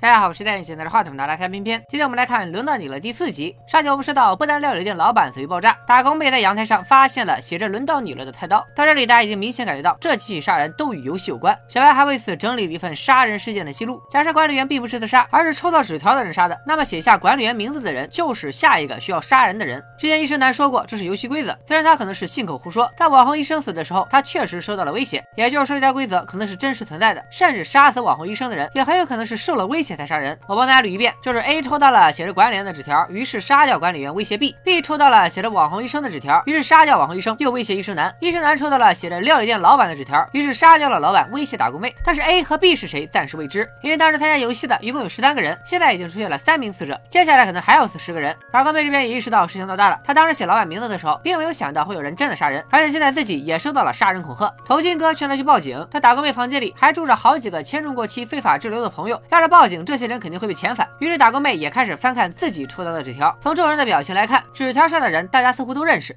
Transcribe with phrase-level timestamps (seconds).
[0.00, 1.82] 大家好，我是戴眼镜拿着话筒的拉开片片。
[1.88, 3.56] 今天我们来看《轮到你了》第四集。
[3.66, 8.64] 上集我们说到，不丹料理店老板死于爆炸，打工妹在阳台上发现了写着“轮到你了”的菜刀。
[8.76, 11.58] 到这里，大家已经明显感觉到这几起杀人都与游戏有关。
[11.66, 14.00] 小白还为此整理了一份杀人事件的记录。
[14.08, 19.82] 假设管理员并不是自杀，而是抽到纸条的人杀的，那么写下管理员名字的人就是下一个需要杀人的人。
[19.98, 30.38] 之前医生男说过这是游戏规则，虽然他可能是信口胡说，但网红医生死的时候，他确实受到了威胁，也就是说这条规则可能是真实存在的，甚至杀死网红医生的人也很有可能是受了威胁才杀人。
[30.46, 41.94] 我帮大家捋一遍，就是 A 抽到了写着管理员的纸条，于是杀掉管理员威胁 B；B 抽到了写着网红医生的纸条，于是杀掉网红医生又威胁医生男；医生男抽到了写着料理店老板的纸条，于是杀掉了老板威胁打工妹。
[42.04, 48.34] 但是 A 和 B 是谁暂时未知，因为当时参加游戏的一共有十三个人，现在已经出现了三名死者，接下来可能还要死十个人。
[48.50, 54.52] 打工妹这边也意识到事情闹大了，她当时写老板名字的时候，并没有想到会有人真的杀人，而且现在自己也收到了杀人恐吓。
[54.64, 60.87] 头巾哥劝她去报警，她打工妹房间里还住着好几个签证过期、非法滞留的朋友，要是报警，这些人肯定会被遣返。
[60.99, 61.13] 于是。
[61.23, 66.13] 打工妹也开始翻看自己抽到的纸条，从众人的表情来看，纸条上的人大家似乎都认识。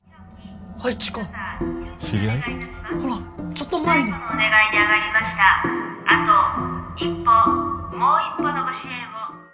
[0.80, 1.20] はい、チコ。
[2.00, 2.42] 知り合い？
[2.98, 3.16] ほら、
[3.54, 4.10] ちょっと前に。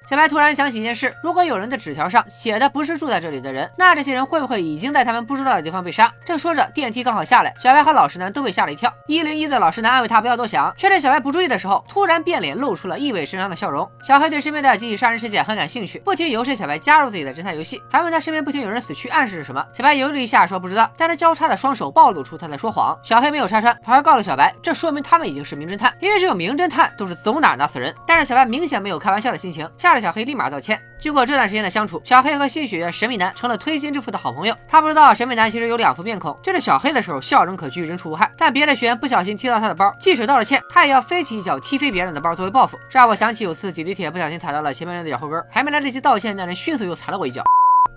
[0.10, 6.10] 小白突然想起一件事：如果有人的纸条上写的不是住在这里的人，那这些人会不会已经在他们不知道的地方被杀？
[6.24, 8.90] 正说着，电梯刚好下来，小白和老实男都被吓了一跳。
[9.08, 13.86] 一零一的老实男安慰他不要多想，却在小白不注意的时候，突然变脸，露出了意味深长的笑容。
[14.02, 19.62] 小黑对身边的几起杀人事件很感兴趣，不停游说小白加入自己的侦探游戏，还问他身边不停有人死去暗示着什么。
[19.74, 22.98] 小白犹豫了一下，说不知道，但他交叉的双手暴露出他在说谎。
[23.04, 27.94] 小黑没有拆穿，反而告诉小白，这说明他们已经是名侦探，因为只有名侦探都是走哪拿死人。
[28.08, 30.82] 但是小白明显没有开玩笑的心情，吓小黑立马道歉。
[31.00, 34.56] 经过这段时间的相处，小黑和新学员神秘男成了推心置腹的好朋友。
[34.68, 42.78] 他不知道神秘男其实有两副面孔，对着小黑的时候笑容可掬，人畜无害；但别的学员不小心踢到他的包，即使道了歉，他也要飞起一脚踢飞别人的包作为报复。
[42.90, 47.44] 这让我想起有次挤地铁不小心踩到了前面人的脚后跟，还没来得及道歉，那人迅速又踩了我一脚。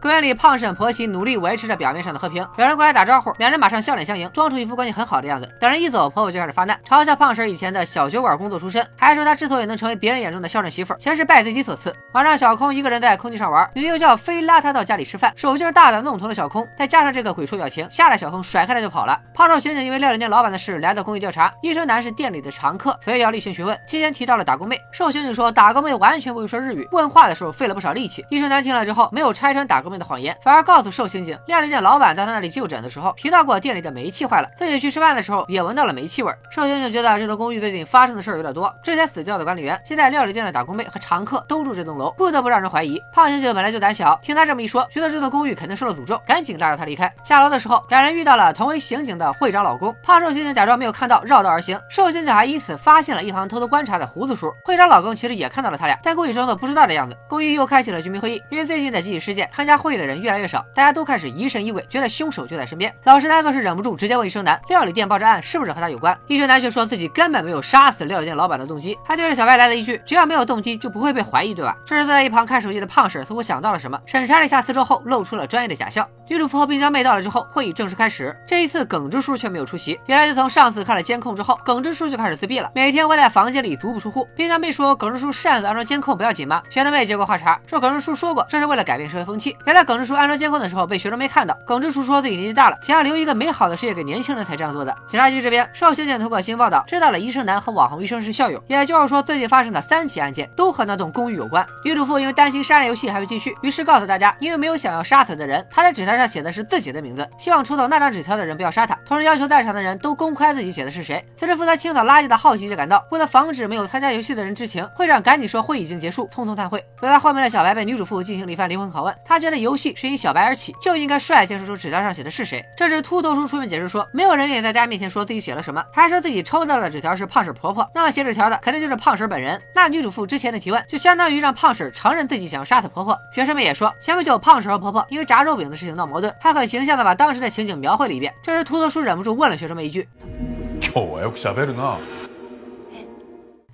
[0.01, 2.43] 公园里，胖婶婆媳努力维持着表面上的和平。
[2.56, 5.47] 有人过来打招呼，两人马上笑脸相迎，装出一副关系很好的样子。
[5.61, 11.95] 等人一走，婆婆就开始发难，嘲笑胖婶以前的小酒馆工作出身，还说她之所以能成为别人眼中的孝顺媳妇，全是拜自己所赐。
[12.14, 19.20] 晚上，小空一个人在空地上玩，女幼教非拉他到家里吃饭，手劲大的弄疼了小空，再加上这个鬼畜表情，吓得小空甩开他就跑了。
[19.35, 23.79] 胖瘦刑警因为料理店老板的事来到公寓调查，医生男是店里的常客，所以要例行询问。
[23.86, 28.24] 期间提到了打工妹，瘦刑警说打工妹完全不会说日语，问话的时候费了不少力气。
[28.30, 30.61] 医生男听了之后，没有拆穿打工妹的谎言，反而。
[30.70, 36.33] 告诉瘦刑警，料理店老板到他那里就诊的时候，提到过店里的煤气坏了，自己去吃饭的时候也闻到了煤气味。
[36.51, 43.02] 瘦刑警觉得这栋公寓最近发生的事儿有点多，之前死掉的管理员，现在料理店的打工妹和常客都住这栋楼，不得不让人怀疑。
[43.12, 47.12] 胖刑警本来就胆小，听他这么一说，觉得这栋公寓肯定受了诅咒，赶紧拉着他离开。
[47.24, 49.92] 下楼的时候，两人遇到了同为刑警的会长老公。
[50.02, 51.80] 胖瘦刑警假装没有看到，绕道而行。
[51.89, 54.52] 瘦刑警还因此发现了一旁偷偷观察的胡子叔。
[54.64, 57.17] 会长老公其实也看到了他俩，但故意装作不知道的样子。
[57.29, 62.95] 公寓又开启了居民会议，因为最近的集体事件，参加会议的人越来越少，大家都开始疑神疑鬼，觉得凶手就在身边。
[63.05, 76.07] 老实男更是忍不住直接问医生男：“料理店爆炸案是不是和他有关？”医生男却说自己根本没有杀死料理店老板的动机，还对着小白来了一句：“只要没有动机，就不会被怀疑，对吧？”这时坐在一旁看手机的胖婶似乎想到了什么，审查了一下四周后，露出了专业的假笑。
[76.29, 78.36] 女主和冰箱妹到了之后，会议正式开始。
[78.47, 79.98] 这一次耿直叔却没有出席。
[80.07, 84.29] 原来自从上次看了监控之后，耿直叔就开始自闭了，每天窝在房间里足不出户。
[84.36, 92.01] 冰箱妹说：“耿直叔擅自安装监控不要紧吗？”学生妹接过话茬说：“耿直叔说过，这是为了改变社会风气。”原来耿直叔安装监控的时候被学生妹看到，耿直叔。
[92.03, 94.92] 说自己年纪大了，想要留一个美好的事业给年轻人才这样做的。
[95.07, 101.64] 警察局这边，邵刑警通过新闻报道知道了医生男和网红医生是校友，也就是说最近发生的三起案件都和那栋公寓有关。
[101.85, 111.25] 女主妇因为担心杀人游戏还会继续，于是告诉大家，因为没有想要杀死的人，她的纸条上写的是自己的名字，希望抽到那张纸条的人不要杀他，同时要求在场的人都公开自己写的是谁。
[111.36, 116.80] 此时负责清扫垃圾的好奇就赶到，为了防止没有参加游戏的人知情，会长赶紧说会已经结束，匆匆散会。
[117.01, 122.65] 走在后面的小白被女主妇进行了一番灵魂拷问，他觉得游戏是因小白而起，就应该率先说出纸条上写的是谁。
[122.77, 127.89] 这时，秃头叔出面解释说，没有人愿意在大家面前说自己写了什么，还说自己抽到的纸条是胖婶婆婆。
[127.95, 129.61] 那么写纸条的肯定就是胖婶本人。
[129.75, 133.17] 那女主妇之前的提问，就相当于让胖婶承认自己想要杀死婆婆。
[133.35, 138.35] 学生们也说，前不久胖婶和婆婆因为炸肉饼的事情闹矛盾，还很形象的把当时的情景描绘了一遍。
[138.43, 140.09] 这时，秃头叔忍不住问了学生们一句：“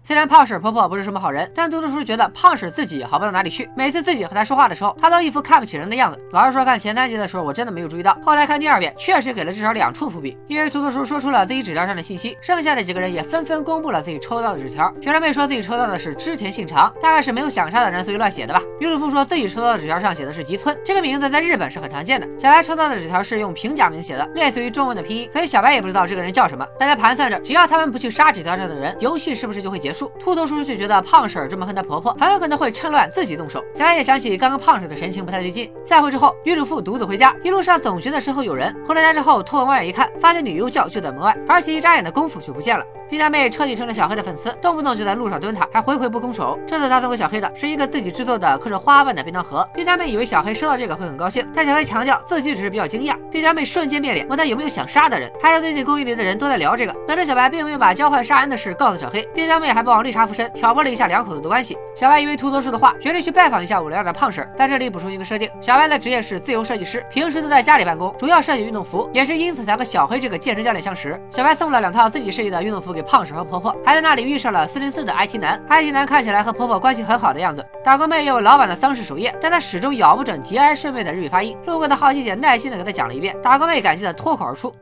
[0.06, 3.68] 虽然胖婶婆婆不是什么好人，但嘟嘟叔觉得胖婶自己好不到哪里去。
[3.74, 6.20] 每次自己和她说话的时候，她都一副看不起人的样子。
[6.30, 8.16] 老实说，看前三集的时候，我真的没有注意到。
[8.22, 10.38] 后来看第二遍，确实给了至少两处伏笔。
[10.46, 14.94] 因为嘟嘟叔说出了自己纸条上的信息，剩下的几个人也纷纷公布了自己抽到的纸条。
[15.02, 18.62] 学生妹说自己抽到的是织田信长，大概是没有想杀的人，所以乱写的吧。
[18.78, 22.28] 女主妇说自己抽到的纸条上写的是吉村，这个名字在日本是很常见的。
[22.38, 26.64] 小白抽到的纸条是用平假名写的，类似于中文的拼音，所以小白也不知道这个人叫什么。
[26.78, 29.95] 大家盘算着，只要他们不去杀纸条上的人，游戏是不是就会结束？
[29.96, 30.12] 束。
[30.20, 33.64] 秃头叔叔却觉得胖婶这么恨她婆婆，很有可能会趁乱自己动手。
[33.74, 35.72] 小白也想起刚刚胖婶的神情不太对劲。
[35.84, 38.72] 散会之后，女主妇独自回家，一路上总觉得身后有人。
[38.86, 42.84] 回到家之后，偷往外一看，发现女幼教就在门外，而且一眨眼的功夫就不见了。
[43.08, 46.58] 冰家妹彻底成了小黑的粉丝，动不动就在路上蹲他，还回回不空手。
[46.66, 49.64] 这次他送给小黑的是一个自己制作的刻着花瓣的便当盒。
[49.72, 53.16] 冰家妹以为小黑收到这个会很高兴，但小黑强调自己只是比较惊讶。
[53.30, 56.92] 冰家妹瞬间变脸，问他有没有想杀的人，还是最近公寓里的人都在聊这个。
[57.06, 61.77] 得知小白并没有把交换杀人的事告诉小黑，冰家妹还不忘绿茶附身，挑拨了一下两口子的关系。
[61.95, 64.47] 小白以为秃头叔的话，决定去拜访一下五零二的胖婶。
[64.57, 71.19] 在这里补充一个设定：小白的职业是自由设计师，平时都在家里办公，主要设计运动服，也是因此才和小黑这个健身教练相识。
[71.29, 73.75] 小白送了两套自己设计的运动服给胖婶和婆婆。
[73.85, 77.65] 还在那里遇上了四零四的 IT 男，IT 男看起来和婆婆关系很好的样子。
[77.83, 81.55] 打工妹有老板的丧事守夜，但她始终咬不准节哀顺变的日语发音。
[81.65, 84.73] 路过的好奇姐耐心的给她讲了一遍，打工妹感谢的脱口而出。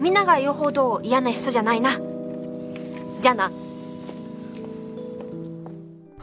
[0.00, 1.90] みんなが言うほど嫌な人じゃないな。
[3.20, 3.50] じゃあな。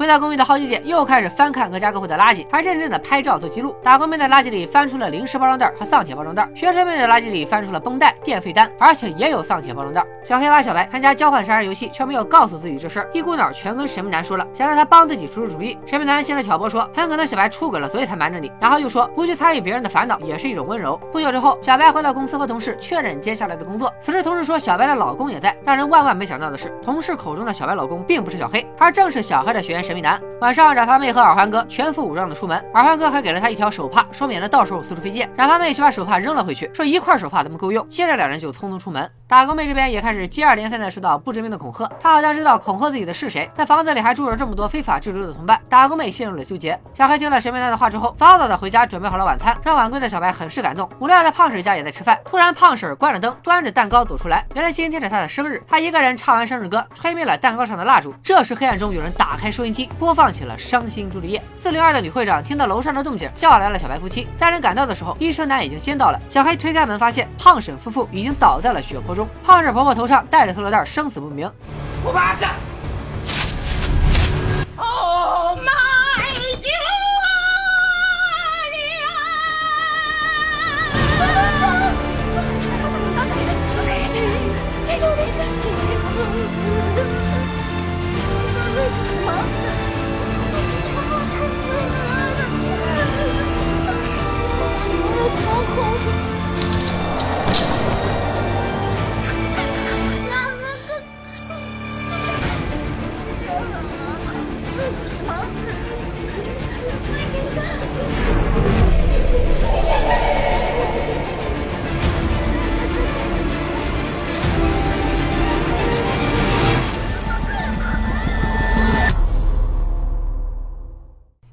[0.03, 3.73] 回到公寓的好奇姐又开始翻看各家各户的垃圾，还认真的拍照做记录。
[3.85, 10.05] 打工妹的垃圾里翻出了零食包装袋和丧铁包装袋，学生妹的垃圾里翻出了绷带、电费单，而且也有丧铁包装袋。
[10.25, 15.79] 小黑挖小白参加交换杀人游戏，却没有告诉自己这事儿，一股脑全跟神秘男说了，想让他帮自己出出主意。
[15.87, 20.97] 神秘男先是挑拨说，很可能小白出轨了，所以才瞒着你，然后又说不去参与别人的烦恼也是一种温柔。
[21.13, 23.95] 不久之后，小白回到公司和同事确认接下来的工作。
[24.01, 30.19] 此时同事说小白的老公也在，让人万万没想到的是，同事口中的小白老公并不是小黑，而正是小黑的学员神秘男。
[30.41, 30.73] 晚上。
[30.73, 35.29] 染发妹和耳环哥全副武装的出门，耳环哥还给了他一条手帕，说免得到时候四处飞溅。
[35.37, 37.87] 染发妹却把手帕扔了回去，说一块手帕怎么够用？
[37.89, 39.11] 接着两人就匆匆出门。
[39.29, 45.61] 打工妹这边也开始接二连三的收到不知名的恐吓，她好像知道恐吓自己的是谁，在房子里还住着这么多非法滞留的同伴。
[45.69, 46.79] 打工妹陷入了纠结。
[46.95, 50.89] 小黑听了神秘男的话之后，早早的回家准备好了晚餐，让晚归的小白很是感动。
[51.01, 58.15] 无料在胖婶家也在吃饭，突然胖婶关了灯，端着蛋糕走出来，原来今天是她的生日，她一个人唱完生日歌，吹灭了蛋糕上的蜡烛。
[58.23, 61.39] 这时黑暗中有人打开收音机，播放起了《伤心朱丽叶》。
[61.63, 64.29] 四零二的女会长听到楼上的动静，叫来了小白夫妻。
[64.37, 66.21] 三人赶到的时候，医生男已经先到了。
[66.29, 69.29] 小黑推开门，发现胖婶夫妇已经倒在了血泊中。
[69.45, 71.51] 胖婶婆婆头上戴着塑料袋，生死不明。
[72.05, 72.49] 我爸在。
[74.77, 75.82] Oh my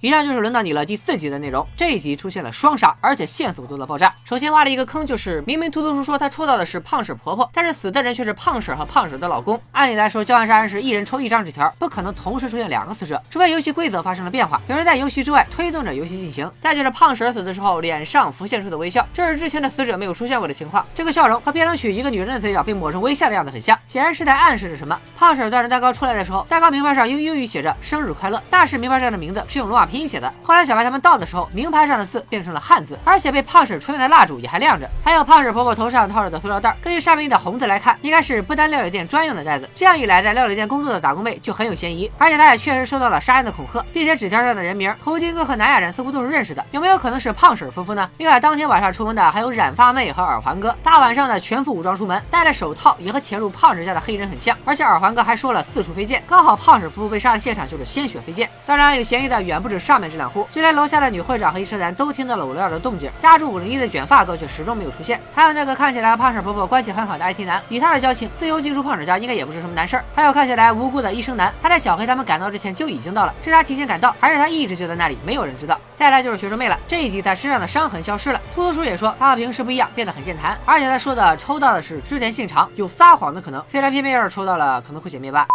[0.01, 1.67] 以上就是轮到你了第四集的内容。
[1.75, 4.13] 这一集出现了双杀，而且线索多到爆炸。
[4.23, 9.59] 首先挖了一个坑，就是明明秃头叔说他抽到的是胖婶婆婆，但是死的人却是胖婶和胖婶的老公。
[9.73, 16.49] 按理来说，交换杀人时一人抽一张纸条，不可能同时出现两个死者，除非游戏规则发生了变化，有人在游戏之外推动着游戏进行。
[16.61, 20.85] 再就是胖婶死的时候脸上浮现出的微笑，这是之前的死者没有出现过的情况。
[20.95, 24.97] 这个笑容和变冷曲一个女人的嘴角被抹成微笑的样子很像，显然是在暗示着什么。
[25.17, 30.33] 胖婶端着蛋糕出来的时候，蛋糕名牌上用英语写着生日快乐，大是名牌上的名字是用罗马拼写的。
[30.41, 30.69] 后来。
[30.69, 36.77] 小白他们到的时候，名牌上的字变成了汉字，而且被胖婶吹灭的蜡烛也还亮着，还有胖婶婆婆头上套着的塑料袋。
[36.79, 39.67] 根据上面印的红字来看，应该是不丹料理店专用的袋子。
[39.73, 48.07] 这样一来，在料理店工作的打工妹就很有嫌疑，而且她也确实受到了杀人的恐吓，并且纸条上的人名头巾哥和南亚人似乎都是认识的，有没有可能是胖婶夫妇呢？
[48.17, 54.55] 另外，当天晚上出门的还有染发妹和耳环哥，大晚上的全副武装出门，戴着手套，也和潜入胖婶家的黑人很像。
[54.65, 58.47] 而且耳环哥还说了四处飞溅，刚好胖婶夫妇被杀的现场就是鲜血飞溅。
[58.67, 61.39] 当然，有嫌疑的远不止上面这两户，就连楼下的女会。
[61.39, 65.17] 长和医生男都听到了五零二的动静，家住五零一的卷发哥却始终没有出现。
[65.33, 70.03] 还有那个看起来和胖婶婆婆关系很好的 IT 男，以他的交情，自由进出胖婶家应该也不是什么难事儿。
[70.13, 75.79] 还有看起来无辜的医生男，他在小黑他们赶到之前就已经到了，是他提前赶到，还是他一直就在那里，没有人知道。
[75.95, 85.47] 再来就是学生妹了，这一集她身上的伤痕消失了，秃头叔也说他和平时不一样，变得很健谈，而且他说的抽到的是织田信长，有撒谎的可能，虽然偏偏要是抽到了，可能会写灭霸。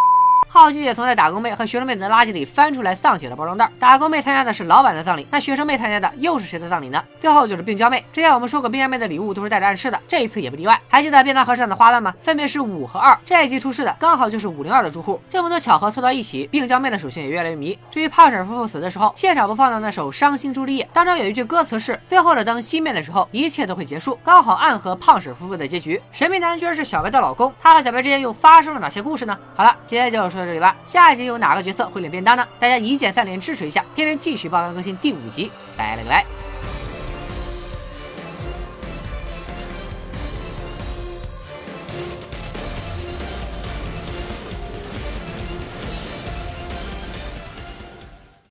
[0.54, 3.68] 好奇姐从在打工妹和学生妹的垃圾里翻出来丧姐的包装袋。
[3.76, 7.02] 打工妹参加的是老板的葬礼，那学生妹参加的又是谁的葬礼呢？
[7.18, 8.04] 最后就是病娇妹。
[8.12, 10.80] 之前我们说过，病娇妹的礼物都是带着暗示的，这一次也不例外。
[10.88, 12.14] 还记得便当盒上的花瓣吗？
[12.23, 13.18] 分别是五和二。
[13.26, 15.20] 这一集出事的刚好就是五零二的住户。
[15.28, 17.76] 这么多巧合凑到一起，病娇妹的属性也越来越迷。
[17.90, 26.00] 至于胖婶夫妇死的时候，现场播放的那首《伤心朱丽叶》当中有一句歌词是：“最后的灯熄灭的时候，一切都会结束。”刚好暗合胖婶夫妇的结局。
[26.12, 29.37] 神秘男居然是小白的老公，他和小白之间又发生了哪些故事呢？
[29.56, 30.30] 好了，接下来就要。
[30.34, 30.76] 说到这里吧。
[30.84, 32.46] 下一集有哪个角色会脸变大呢？
[32.58, 36.43] 大家一键三连支持一下，片片继续爆肝更新第五集，拜了个拜。